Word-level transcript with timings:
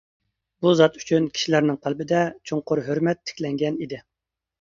بۇ 0.65 0.69
زات 0.77 0.95
ئۈچۈن 1.01 1.27
كىشىلەرنىڭ 1.35 1.77
قەلبىدە 1.83 2.21
چوڭقۇر 2.51 2.81
ھۆرمەت 2.89 3.21
تىكلەنگەن 3.31 3.79
ئىدى. 3.85 4.01